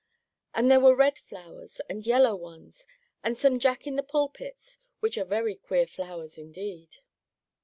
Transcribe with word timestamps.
And 0.55 0.71
there 0.71 0.79
were 0.79 0.95
red 0.95 1.19
flowers 1.19 1.79
and 1.87 2.07
yellow 2.07 2.33
ones, 2.33 2.87
and 3.23 3.37
some 3.37 3.59
Jacks 3.59 3.85
in 3.85 3.97
their 3.97 4.03
pulpits, 4.03 4.79
which 4.99 5.15
are 5.15 5.23
very 5.25 5.53
queer 5.53 5.85
flowers 5.85 6.39
indeed. 6.39 6.97